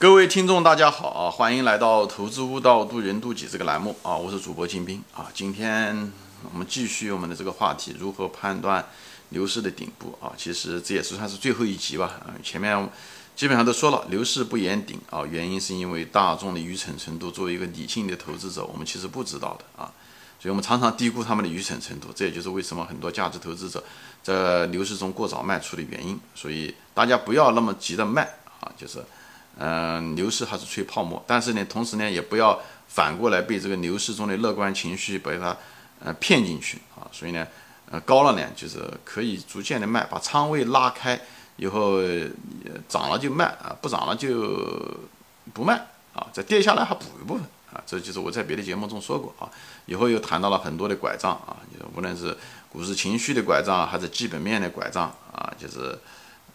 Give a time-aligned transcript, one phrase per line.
[0.00, 1.28] 各位听众，大家好啊！
[1.28, 4.16] 欢迎来到《投资悟道，渡人渡己》这个栏目啊！
[4.16, 5.26] 我是主播金兵啊！
[5.34, 6.12] 今天
[6.52, 8.86] 我们继续我们的这个话题，如何判断
[9.30, 10.30] 牛市的顶部啊？
[10.36, 12.30] 其实这也是算是最后一集吧啊！
[12.44, 12.88] 前面
[13.34, 17.28] 基本上都说了，牛市不言顶啊，原因是因为大众的愚蠢程度。
[17.32, 19.90] 作为一个理性的投资者，我们其实不知道的啊，
[20.38, 22.10] 所以我们常常低估他们的愚蠢程度。
[22.14, 23.82] 这也就是为什么很多价值投资者
[24.22, 26.16] 在牛市中过早卖出的原因。
[26.36, 28.22] 所以大家不要那么急着卖
[28.60, 29.04] 啊，就是。
[29.60, 35.56] 嗯，牛市还是吹泡沫，但是呢，同时呢，也不要反过来被这个牛市中的乐观情绪把它
[36.04, 37.02] 呃骗进去啊。
[37.10, 37.44] 所以呢，
[37.90, 41.20] 呃，高了呢，就是可以逐渐的卖，把仓位拉开
[41.56, 41.98] 以后，
[42.88, 44.96] 涨了就卖啊，不涨了就
[45.52, 45.74] 不卖
[46.14, 47.82] 啊，再跌下来还补一部分啊。
[47.84, 49.50] 这就是我在别的节目中说过啊。
[49.86, 51.56] 以后又谈到了很多的拐杖啊，
[51.96, 52.36] 无论是
[52.70, 55.98] 股市情绪的拐杖，还是基本面的拐杖啊，就是。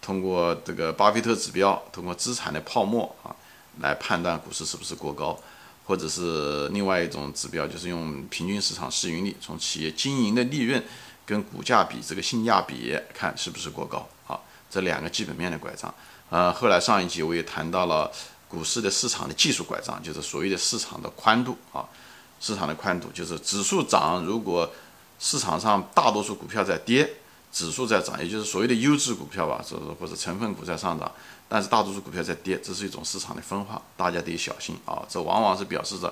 [0.03, 3.34] 通过这个巴菲特指标，通过资产的泡沫啊，
[3.80, 5.39] 来判断股市是不是过高，
[5.85, 10.84] 或者是另外一种指标，就是用平均市场市盈率，从企业经营的利润
[11.26, 14.37] 跟股价比这个性价比看是不是过高啊？
[14.70, 15.93] 这两个基本面的拐杖。
[16.29, 18.12] 呃，后来上一集我也谈到了
[18.49, 21.87] 股市的市场的技术拐杖，就是所谓的市场的宽度啊，
[22.41, 24.70] 市场的宽度就是指数涨，如果
[25.18, 27.09] 市场上大多数股票在跌。
[27.54, 31.09] 指数在涨，也就是所谓的优质股票吧，就是或者成分股在上涨，
[31.48, 35.05] 但是大多数股票在跌，这是一种市场的分化，大家得小心啊！
[35.07, 36.12] 这往往是表示着，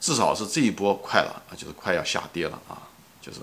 [0.00, 2.88] 至少是这一波快了啊，就是快要下跌了啊，
[3.20, 3.40] 就是，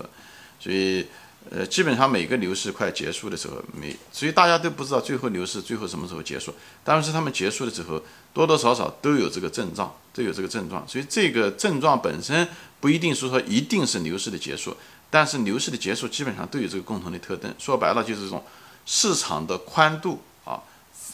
[0.60, 1.06] 所以
[1.52, 6.52] 呃，基本上每个牛市快结束的时候，每，所以大家都不知道最后牛市最后什么时候结束，
[6.84, 8.02] 但是他们结束的时候，
[8.34, 12.48] 多多少少都有这个症状，都有这个症状，所以这个症状本身
[12.80, 14.76] 不一定是说一定是牛市的结束。
[15.12, 18.44] 但是牛市的结束基本上都有这个共同的特征，说白了就是这种
[18.86, 20.62] 市场的宽度啊，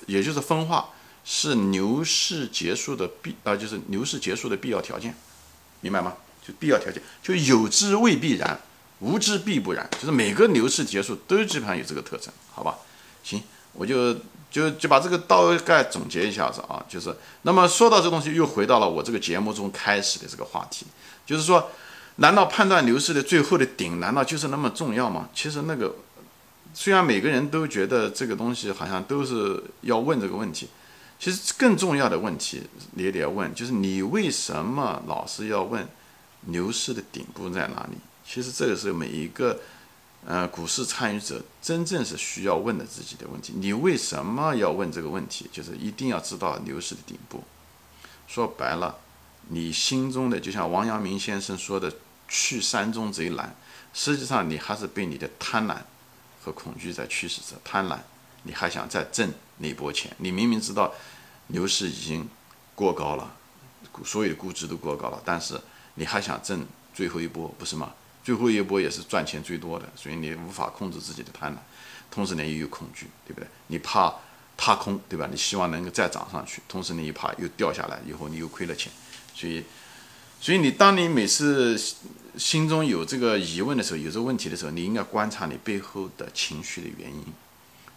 [0.05, 0.89] 也就是分化
[1.23, 5.15] 是牛市结束的必啊，就是牛市结束的必要条件，
[5.79, 6.13] 明白吗？
[6.45, 8.59] 就必要条件，就有之未必然，
[8.99, 12.75] 无之必不然，就是每个牛市结束都基本上有这个特征，好吧？
[13.23, 13.41] 行，
[13.71, 14.14] 我就
[14.52, 20.86] 就就把这个大概总结一下子啊，就是那么说到这东西，又回到了我这个节目中开始的这个话题，
[21.25, 21.71] 就是说。
[22.17, 25.27] 难道判断牛市的最后的顶，难道就是那么重要吗？
[25.33, 25.93] 其实那个，
[26.73, 30.70] 虽然每个人都觉得这个东西好像都是要问这个问题，
[31.20, 35.86] 其实更重要的问题你也得要问，就是你为什么老是要问
[36.45, 37.98] 牛市的顶部在哪里？
[38.26, 39.59] 其实这个是每一个
[40.26, 43.52] 呃股市参与者真正是需要问的自己的问题。
[43.58, 45.49] 你为什么要问这个问题？
[45.52, 47.43] 就是一定要知道牛市的顶部。
[48.26, 48.95] 说白了，
[49.49, 51.92] 你心中的就像王阳明先生说的。
[52.27, 53.55] 去山中贼难，
[53.93, 55.77] 实际上你还是被你的贪婪
[56.43, 57.55] 和恐惧在驱使着。
[57.63, 57.99] 贪婪，
[58.43, 60.11] 你还想再挣那波钱？
[60.17, 60.93] 你明明知道
[61.47, 62.27] 牛市已经
[62.73, 63.35] 过高了，
[64.03, 65.59] 所有的估值都过高了，但是
[65.93, 67.93] 你还想挣最后一波，不是吗？
[68.23, 71.58] 最后一波也是赚钱最多的，所以你无法控制自己的贪婪，
[72.09, 73.47] 同时呢又有恐惧，对不对？
[73.67, 74.14] 你怕
[74.58, 75.27] 踏空，对吧？
[75.30, 78.91] 你希望能够再涨上去，同时你又怕又掉下来，以后你又亏了钱，
[79.33, 79.64] 所以。
[80.45, 81.76] 所以你当你每次
[82.38, 87.26] 心中有这个疑问的时候，有这个问题的时候，你应该观察你背后的情绪的原因，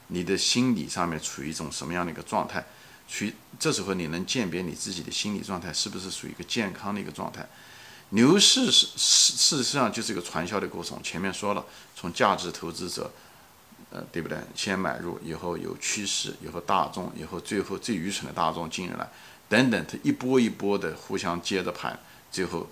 [0.06, 2.64] 你的心理上面处于一种什么样的一个状态？
[3.06, 7.46] 去这时候你能鉴别你自己的心理状态是不是属于一个健康的一个状态？
[8.08, 10.98] 牛市是事事实上就是一个传销的过程。
[11.02, 11.62] 前面说了，
[11.94, 13.12] 从价值投资者，
[13.90, 14.38] 呃，对不对？
[14.54, 19.06] 先买入，以后有趋势，以后大众，以后最后最愚蠢的大众进来，
[19.50, 22.00] 等等，它一波一波的互相接着盘。
[22.30, 22.68] 最后，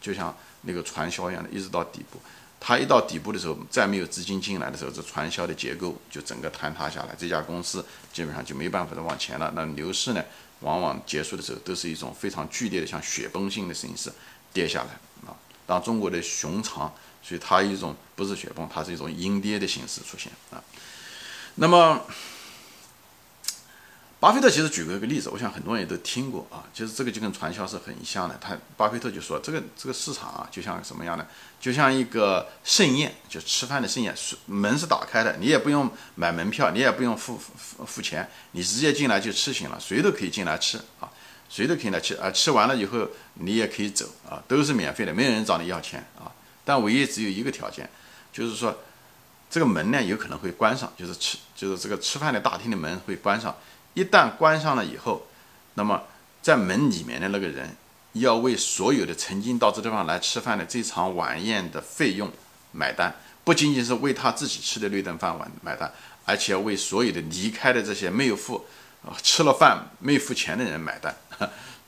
[0.00, 2.20] 就像那个传销一样的，一直到底部。
[2.60, 9.52] 它一到底部的时候，再没有资金进来的时候，这传销的结构就整个坍塌下来，这家公司基本上就没办法再往前了。
[9.54, 10.24] 那牛市呢，
[10.60, 14.12] 往往结束的时候都是一种非常剧烈的，像雪崩性的形式
[14.52, 15.36] 跌下来啊。
[15.66, 16.92] 当中国的熊长，
[17.22, 20.62] 所以它一种不是雪崩，它是一种阴跌的形式出现啊。
[21.54, 22.02] 那么。
[24.20, 26.64] 巴菲特其实举过一个例子，我想很多人也都听过啊。
[26.74, 28.36] 其实这个就跟传销是很像的。
[28.40, 31.24] 他巴菲特就说，这个这个市场啊，就像什么样的？
[31.60, 34.12] 就像一个盛宴，就吃饭的盛宴，
[34.46, 41.08] 门是打开的，你也不用买门票，你也不用付付付钱，你直接进来就吃行了，谁都可以进来吃啊，
[41.48, 42.28] 谁都可以来吃啊。
[42.28, 46.26] 吃完了以后，你也可以走啊，都是免费的，没有人找你要钱啊。
[46.64, 47.88] 但唯一只有一个条件，
[48.32, 48.76] 就是说
[49.48, 53.54] 这个门呢有可能会关上，就是吃就是这个吃饭的大厅的门会关上。
[53.98, 55.26] 一旦关上了以后，
[55.74, 56.00] 那么
[56.40, 57.76] 在门里面的那个人
[58.12, 62.30] 要为所有的曾经到这地方来吃饭的这场晚宴的费用
[62.70, 63.12] 买单，
[63.42, 65.92] 不仅仅是为他自己吃的那顿饭碗买单，
[66.24, 68.64] 而且要为所有的离开的这些没有付
[69.20, 71.16] 吃了饭没付钱的人买单，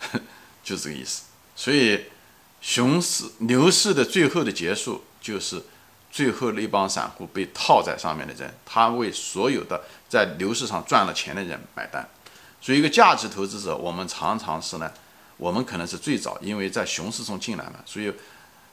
[0.64, 1.22] 就这个意思。
[1.54, 2.06] 所以，
[2.60, 5.62] 熊市、牛市的最后的结束，就是
[6.10, 12.06] 最后那帮散户被套在上面的人，他为所有的在牛市上赚了钱的人买单。
[12.60, 14.92] 所以，一个价值投资者，我们常常是呢，
[15.36, 18.12] 我们可能是最早，因为在熊市中进来嘛，所以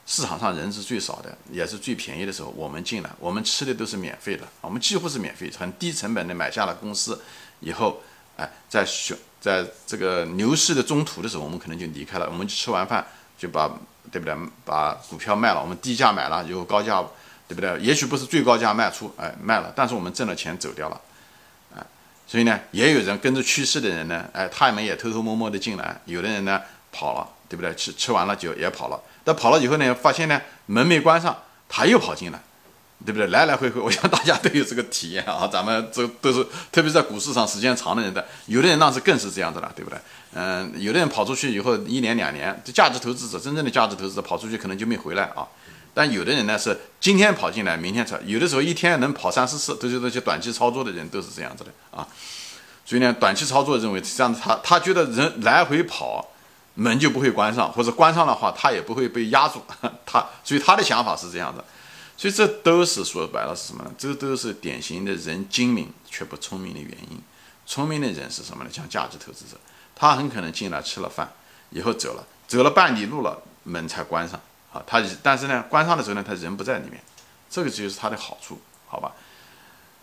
[0.05, 7.21] 市场上人是最少的，也是最便宜的时候，我们进来，我们吃的都是免费的，我们几乎是免费，很低成本的买下了公司，
[7.61, 8.01] 以后，
[8.35, 9.15] 哎，在熊。
[9.39, 12.27] 在这个牛市的中途的时候，我们可能就离开了。
[12.27, 13.05] 我们吃完饭
[13.37, 13.71] 就把，
[14.11, 14.35] 对不对？
[14.65, 17.01] 把股票卖了，我们低价买了，以后高价，
[17.47, 17.79] 对不对？
[17.79, 21.01] 也许不是最高价卖出，哎，卖了，但是我们挣了钱走掉了，
[21.75, 21.81] 哎，
[22.27, 26.61] 所以呢，也有人跟着趋势的人呢，哎，他们也偷偷摸摸的进来，有的人呢
[26.91, 27.73] 跑了，对不对？
[27.75, 31.35] 吃吃完了酒也跑了，但跑了以后呢，发现呢门没关上，
[31.69, 32.41] 他又跑进来。
[33.05, 33.27] 对不对？
[33.27, 35.47] 来来回回， 我想大家都有这个体验啊。
[35.53, 39.99] 咱们这都是，特别在股市上时间长的人的，有的人那是更是这样子了，对不对？
[40.33, 45.47] 嗯，有的人跑出去以后一年两年，这价值投资者真正的价值投资者跑出去可能就没回来啊。
[45.97, 52.07] 但有的人呢是今天跑进来，明天才，有的时候一天能跑三四次，都是那些短期操作的人都是这样子的啊。
[52.85, 56.29] 所以呢，短期操作认为这样子，他他觉得人来回跑，
[56.75, 59.63] 门就不会关上，或者关上的话，他也不会被压住。
[60.05, 61.65] 他所以他的想法是这样的。
[62.15, 63.91] 所以这都是说白了是什么呢？
[63.97, 67.19] 这都是典型的人精明却不聪明的原因。
[67.65, 68.69] 聪明的人是什么呢？
[68.71, 69.57] 像价值投资者，
[69.95, 71.33] 他很可能进来吃了饭
[71.71, 74.39] 以后走了，走了半里路了，门才关上
[74.73, 74.83] 啊。
[74.85, 77.01] 他但是呢，关上的时候呢，他人不在里面，
[77.49, 79.13] 这个就是他的好处，好吧？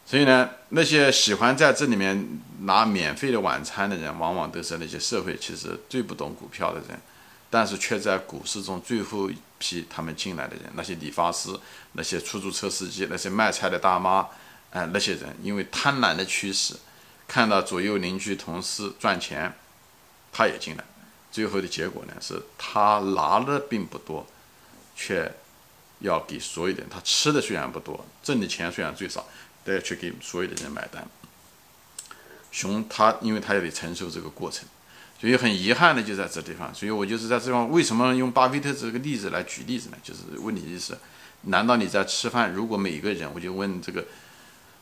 [0.06, 7.00] 所以呢，那些喜欢在这里面拿免费的晚餐的人，往往都是那些社会其实最不懂股票的人。
[7.50, 11.56] 但是却在股市中最后一批他们进来的人，那些理发师、
[11.93, 14.26] 那些出租车司机、那些卖菜的大妈，
[14.72, 16.75] 哎，那些人因为贪婪的驱使，
[17.28, 19.55] 看到左右邻居同事赚钱，
[20.32, 20.82] 他也进来。
[21.31, 24.26] 最后的结果呢，是他拿的并不多，
[24.94, 25.32] 却
[26.00, 26.88] 要给所有的人。
[26.91, 29.26] 他吃的虽然不多，挣的钱虽然最少，
[29.64, 31.06] 都要去给所有的人买单。
[32.52, 34.67] 熊他，因为他也得承受这个过程。
[35.19, 37.70] 所以很遗憾的就在这地方，所以我就是在这地方。
[37.70, 39.96] 为什么用巴菲特这个例子来举例子呢？
[40.02, 40.94] 就是问题就是，
[41.43, 42.52] 难道你在吃饭？
[42.52, 44.05] 如果每一个人，我就问这个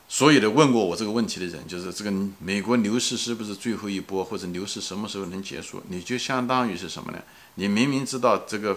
[0.08, 2.10] 所有的问过我这个问题的人，就是这个
[2.40, 5.80] 美国牛市是不是最后一波，或者牛市什么时候能结束？
[5.88, 7.22] 你就相当于是什么呢？
[7.54, 8.76] 你明明知道这个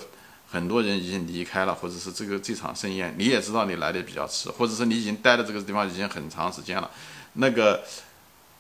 [0.50, 6.90] 很多人已经离开了，或者是这个这场盛宴，你也知道你来的比较迟，或者是你已经待在这个地方已经很长时间了，
[7.34, 7.84] 那个。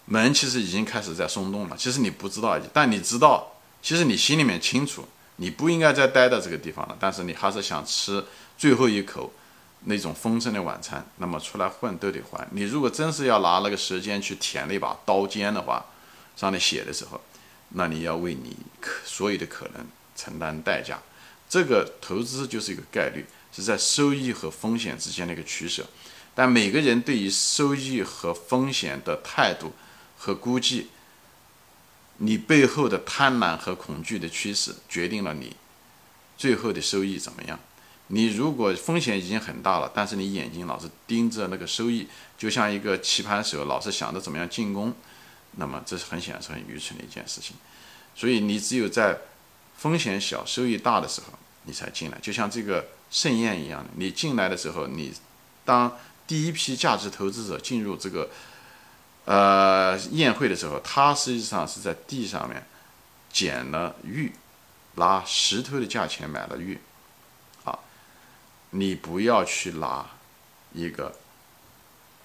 [0.07, 5.03] 门其实已经开始在松动了，其实你不知道，但你知道，其实你心里面清楚，
[5.37, 6.95] 你不应该再待在这个地方了。
[6.99, 8.23] 但是你还是想吃
[8.55, 9.33] 最后一口
[9.85, 12.47] 那种丰盛的晚餐，那么出来混都得还。
[12.51, 15.83] 你如果真是要拿那个时间去舔那把刀尖的话，
[16.35, 17.19] 上面写的时候，
[17.69, 19.83] 那你要为你可所有的可能
[20.15, 20.99] 承担代价。
[21.49, 25.85] 这个投资就是一个概率，是在收益和风险之间的一个取舍。
[26.33, 29.73] 但每个人对于收益和风险的态度。
[30.17, 30.87] 和估计，
[32.17, 35.55] 你背后的贪婪和恐惧的趋势，决定了你
[36.35, 37.59] 最后的收益怎么样。
[38.07, 42.07] 你如果风险已经很大了，但是你眼睛老是盯着那个收益，
[42.39, 44.95] 就像一个棋盘手老是想着怎么样进攻，
[45.57, 47.55] 那么这是很显然是很愚蠢的一件事情。
[48.15, 49.19] 所以你只有在
[49.77, 51.27] 风险小、收益大的时候，
[51.63, 52.17] 你才进来。
[52.21, 55.13] 就像这个盛宴一样的，你进来的时候，你
[55.63, 58.29] 当第一批价值投资者进入这个。
[59.27, 62.63] 呃，宴会的时候，他实际上是在地上面
[63.33, 64.31] 捡了玉，
[64.97, 66.79] 拿石头的价钱买了玉。
[67.63, 67.79] 啊，
[68.69, 70.05] 你不要去拿
[70.73, 71.15] 一个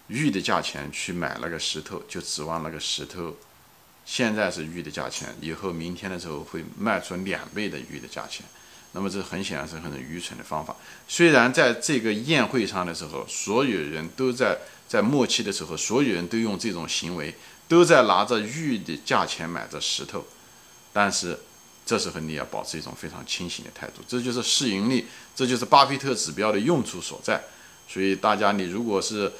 [0.08, 3.34] 玉的价钱去买那个石头，就指望那个石头
[4.10, 8.44] 现在是玉的价钱，以后明天的时候会卖出两倍的玉的价钱。
[8.90, 10.74] 那么这很显然是很愚蠢的方法。
[11.06, 14.58] 虽然在这个宴会上的时候，所有人都在。
[14.90, 17.32] 在末期的时候，所有人都用这种行为，
[17.68, 20.26] 都在拿着玉的价钱买着石头，
[20.92, 21.38] 但是
[21.86, 27.40] 这时候你要保持一种非常清醒的态度，这就是市盈率，这就是巴菲特指标的用处所在。
[27.86, 29.32] 所以大家，你如果是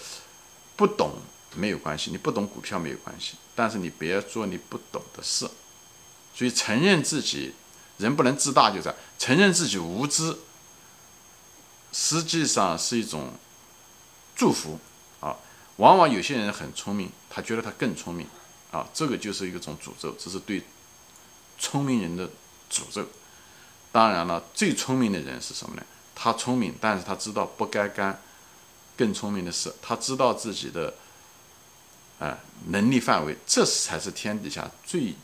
[0.77, 1.15] 不懂
[1.55, 5.49] 没有关系，你不懂股票没有关系，但是你别做你不懂的事。
[6.35, 7.55] 所以承认自己
[7.99, 10.37] 人不能自大，就在承认自己无知，
[11.93, 13.33] 实际上是一种
[14.37, 14.79] 祝福
[15.21, 15.37] 啊。
[15.77, 18.27] 往往有些人很聪明，他觉得他更聪明，
[18.71, 20.63] 啊，这个就是一种诅咒，这是对
[21.59, 22.29] 聪明人的
[22.71, 23.05] 诅咒。
[23.93, 25.83] 当然了，最聪明的人是什么呢？
[26.15, 28.23] 他聪明，但是他知道不该干
[28.97, 30.95] 更聪明的事，他知道自己的
[32.21, 35.15] 啊能力范围，这才是天底下最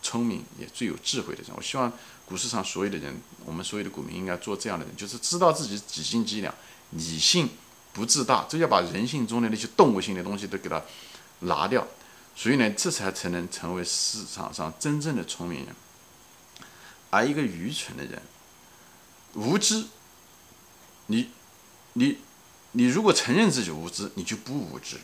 [0.00, 1.52] 聪明也最有智慧的人。
[1.54, 1.92] 我希望
[2.24, 6.54] 股市上所有的人，我们所有的股民应该做这样的人，就是知道自己几斤几两，
[6.92, 7.50] 理性
[7.92, 10.80] 不自大，这要把人性中的那些动物性的东西都给它
[11.40, 11.86] 拿掉。
[12.34, 15.74] 所以呢，这才才能成为市场上真正的聪明人。
[17.10, 18.20] 而一个愚蠢的人，
[19.34, 19.86] 无知，
[21.06, 21.30] 你，
[21.94, 22.18] 你，
[22.72, 24.98] 你如果承认自己无知，你就不无知。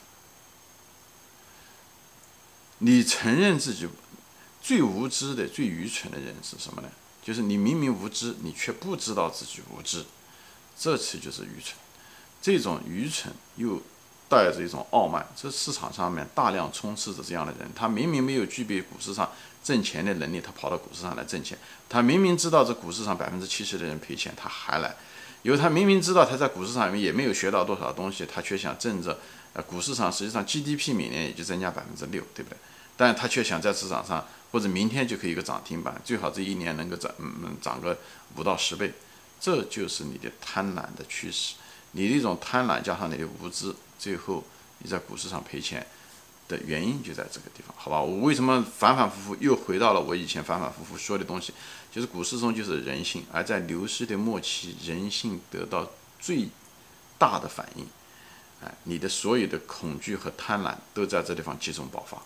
[2.83, 3.89] 你承认自己
[4.61, 6.89] 最无知的、最愚蠢的人是什么呢？
[7.23, 10.05] 就是你明明无知，你却不知道自己无知，
[10.79, 11.77] 这次就是愚蠢。
[12.41, 13.81] 这种愚蠢又。
[14.29, 17.71] 带着一种傲慢，这市场上面大量充斥着这样的人。
[17.77, 19.31] 他明明没有具备股市上
[19.63, 21.59] 挣钱的能力，他跑到股市上来挣钱。
[21.87, 24.97] 他明明知道这股市上百分之七十的人赔钱，他还来。
[25.43, 29.19] 有他明明知道他在股市上面也没有学到多少东西，他却想挣着。
[29.55, 32.59] 呃，股市上实际上 GDP 每年也就增加百分之六，对不对？
[32.97, 37.99] 但他却想在市场上或者明天就可以一个涨停板，最好这一年能够涨，嗯，涨个
[38.37, 38.93] 五到十倍。
[39.41, 41.55] 这就是你的贪婪的趋势。
[41.93, 43.75] 你那种贪婪加上你的无知。
[43.99, 44.43] 最后
[44.79, 45.87] 你在股市上赔钱
[46.49, 48.01] 的原因就在这个地方，好吧？
[48.01, 51.53] 我为什么反反复复又回到了我以前反反复复说的东西？
[51.93, 56.49] 就是股市中就是人性，而在牛市的末期，人性得到最
[57.19, 57.87] 大的反应，
[58.85, 62.21] 你的所有的恐惧和贪婪都在这地方集中爆发，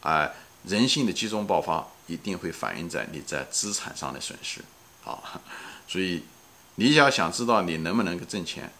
[0.00, 0.32] 而
[0.64, 4.60] 人性的集中爆发一定会反映在你在资产上的损失，
[5.02, 5.40] 好，
[5.88, 6.22] 所以
[6.74, 8.70] 你要想知道你能不能够挣钱。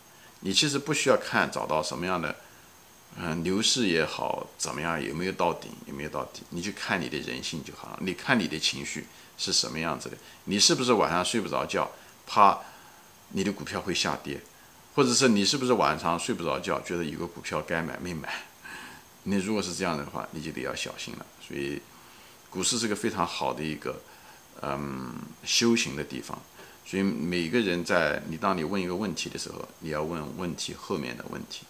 [0.43, 2.35] 你其实不需要看找到什么样的，
[3.17, 7.99] 嗯，牛市也好，怎么样，有没有到顶，有没有到底，你就看你的人性就好了。
[8.01, 11.91] 你看你的情绪是什么样子的，你是不是晚上睡不着觉，
[12.27, 12.59] 怕
[13.33, 14.41] 你的股票会下跌，
[14.95, 18.29] 或者是你是不是晚上睡不着觉，觉得有个股票该买没买？
[19.23, 21.27] 你如果是这样的话，你就得要小心了。
[21.47, 21.81] 所以，
[22.49, 24.01] 股市是个非常好的一个，
[24.63, 25.13] 嗯，
[25.45, 26.39] 修行的地方。
[26.87, 31.65] 所以每个人在你当你问一个问题的时候，你要问问题后面的问题，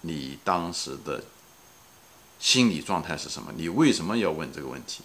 [0.00, 1.22] 你当时的
[2.40, 3.52] 心理状态是什么？
[3.56, 5.02] 你为什么要问这个问题？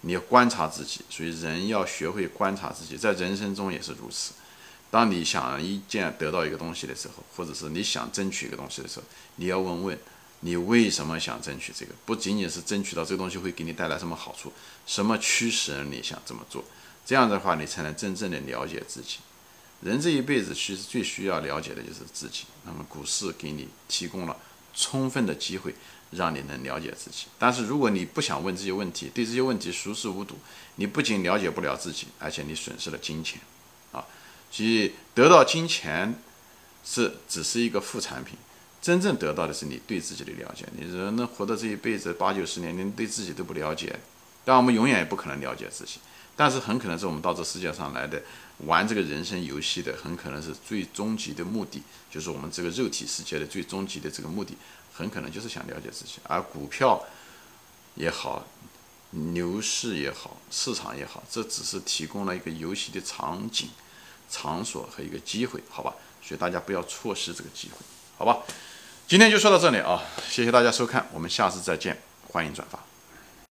[0.00, 1.02] 你要观察自己。
[1.08, 4.32] 所以人要学会观察自己，在人生中也是如此。
[4.94, 9.98] 当你想一件得到一个东西的时候，或者是你想争取一个东西的时候，你要问问
[10.38, 11.92] 你为什么想争取这个？
[12.06, 14.52] 不仅仅是争取到这个东西会给你带来什么好处，
[14.86, 16.62] 什么驱使你想这么做？
[17.04, 19.16] 这样的话，你才能真正的了解自己。
[19.80, 22.44] 人这一辈子其实最需要了解的就是自己。
[22.64, 24.36] 那么股市给你提供了
[24.76, 25.74] 充分的机会，
[26.12, 27.26] 让你能了解自己。
[27.36, 30.36] 但是如果你不想问这些问题，对这些问题熟视无睹，
[30.76, 33.40] 你不仅了解不了自己，而且你损失了金钱。
[34.54, 36.14] 即，得到金钱
[36.84, 38.38] 是只是一个副产品，
[38.80, 40.64] 真正得到的是你对自己的了解。
[40.78, 43.98] 你人能活到这一辈子八九十年，你对自己都不了解，
[44.44, 45.98] 但我们永远也不可能了解自己。
[46.36, 48.22] 但是很可能是我们到这世界上来的，
[48.58, 54.56] 玩这个人生游戏的，很可能是最终极的目的，就是我们这个肉体世界的最终极的这个目的，
[54.92, 56.18] 很可能就是想了解自己。
[56.22, 57.04] 而股票
[57.96, 58.46] 也好，
[59.10, 63.68] 牛市也好，市场也好，这只是提供了一个游戏的场景、
[64.34, 65.94] 场所和一个机会，好吧？
[66.20, 67.76] 所以大家不要错失这个机会，
[68.18, 68.38] 好吧？
[69.06, 72.93] 今天就说到这里啊，谢谢大家收看，我们下次再见，欢迎转发。